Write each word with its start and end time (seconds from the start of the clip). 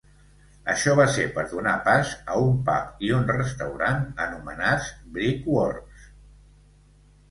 Això 0.75 0.95
va 0.99 1.05
ser 1.17 1.25
per 1.35 1.43
donar 1.51 1.75
pas 1.89 2.15
a 2.15 2.39
un 2.47 2.57
pub 2.71 3.05
i 3.11 3.13
un 3.19 3.29
restaurant 3.37 4.03
anomenats 4.29 4.93
"Brickworks". 5.17 6.13